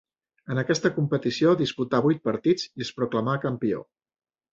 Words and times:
En 0.53 0.59
aquesta 0.59 0.89
competició 0.95 1.51
disputà 1.59 1.99
vuit 2.05 2.21
partits 2.29 2.65
i 2.71 2.87
es 2.87 2.91
proclamà 3.01 3.37
campió. 3.45 3.83